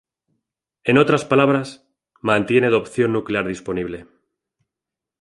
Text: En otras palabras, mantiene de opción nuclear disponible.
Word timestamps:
En 0.83 0.97
otras 0.97 1.25
palabras, 1.25 1.87
mantiene 2.21 2.71
de 2.71 2.75
opción 2.75 3.13
nuclear 3.13 3.45
disponible. 3.47 4.07